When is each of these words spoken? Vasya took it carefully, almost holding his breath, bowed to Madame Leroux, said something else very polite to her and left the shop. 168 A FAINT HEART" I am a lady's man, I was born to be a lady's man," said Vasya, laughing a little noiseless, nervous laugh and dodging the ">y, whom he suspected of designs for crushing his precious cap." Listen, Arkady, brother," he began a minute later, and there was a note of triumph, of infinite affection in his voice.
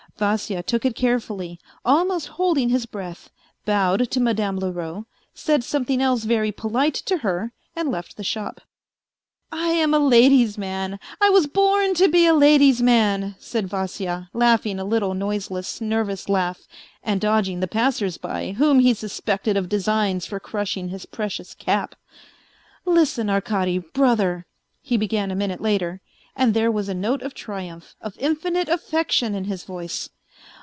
Vasya 0.17 0.61
took 0.61 0.85
it 0.85 0.93
carefully, 0.95 1.57
almost 1.83 2.27
holding 2.37 2.69
his 2.69 2.85
breath, 2.85 3.31
bowed 3.65 4.11
to 4.11 4.19
Madame 4.19 4.59
Leroux, 4.59 5.07
said 5.33 5.63
something 5.63 5.99
else 5.99 6.25
very 6.25 6.51
polite 6.51 6.93
to 6.93 7.17
her 7.19 7.53
and 7.75 7.89
left 7.89 8.17
the 8.17 8.23
shop. 8.23 8.61
168 9.49 9.51
A 9.57 9.61
FAINT 9.63 9.63
HEART" 9.63 9.77
I 9.79 9.81
am 9.81 9.93
a 9.95 10.07
lady's 10.07 10.57
man, 10.59 10.99
I 11.19 11.31
was 11.31 11.47
born 11.47 11.95
to 11.95 12.07
be 12.07 12.27
a 12.27 12.35
lady's 12.35 12.83
man," 12.83 13.33
said 13.39 13.65
Vasya, 13.67 14.29
laughing 14.31 14.79
a 14.79 14.85
little 14.85 15.15
noiseless, 15.15 15.81
nervous 15.81 16.29
laugh 16.29 16.67
and 17.01 17.19
dodging 17.19 17.59
the 17.59 18.19
">y, 18.23 18.51
whom 18.51 18.77
he 18.79 18.93
suspected 18.93 19.57
of 19.57 19.69
designs 19.69 20.27
for 20.27 20.39
crushing 20.39 20.89
his 20.89 21.07
precious 21.07 21.55
cap." 21.55 21.95
Listen, 22.85 23.27
Arkady, 23.27 23.79
brother," 23.79 24.45
he 24.83 24.97
began 24.97 25.31
a 25.31 25.35
minute 25.35 25.61
later, 25.61 25.99
and 26.33 26.53
there 26.53 26.71
was 26.71 26.87
a 26.87 26.93
note 26.93 27.21
of 27.23 27.33
triumph, 27.33 27.93
of 27.99 28.17
infinite 28.17 28.69
affection 28.69 29.35
in 29.35 29.43
his 29.43 29.65
voice. 29.65 30.09